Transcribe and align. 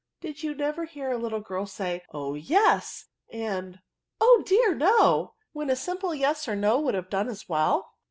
Did 0.19 0.41
you 0.41 0.55
never 0.55 0.85
hear 0.85 1.11
a 1.11 1.17
little 1.19 1.41
girl 1.41 1.67
say, 1.67 2.01
* 2.07 2.11
Oh 2.11 2.33
yes!' 2.33 3.05
and, 3.31 3.81
* 4.01 4.19
O 4.19 4.41
dear 4.47 4.73
no 4.73 5.35
V 5.35 5.39
when 5.53 5.75
simple 5.75 6.15
yes 6.15 6.47
or 6.47 6.55
no 6.55 6.79
would 6.79 6.95
have 6.95 7.07
done 7.11 7.27
as 7.29 7.47
well?" 7.47 7.91